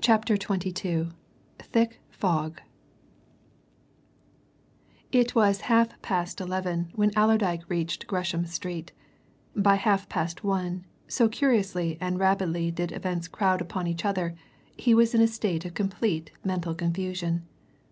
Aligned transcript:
CHAPTER 0.00 0.34
XXII 0.34 1.10
THICK 1.60 2.00
FOG 2.10 2.60
It 5.12 5.36
was 5.36 5.60
half 5.70 6.02
past 6.02 6.40
eleven 6.40 6.90
when 6.96 7.12
Allerdyke 7.16 7.62
reached 7.70 8.08
Gresham 8.08 8.44
Street: 8.44 8.90
by 9.54 9.76
half 9.76 10.08
past 10.08 10.42
one, 10.42 10.84
so 11.06 11.28
curiously 11.28 11.96
and 12.00 12.18
rapidly 12.18 12.72
did 12.72 12.90
events 12.90 13.28
crowd 13.28 13.60
upon 13.60 13.86
each 13.86 14.04
other, 14.04 14.34
he 14.76 14.94
was 14.94 15.14
in 15.14 15.20
a 15.20 15.28
state 15.28 15.64
of 15.64 15.74
complete 15.74 16.32
mental 16.44 16.74
confusion. 16.74 17.46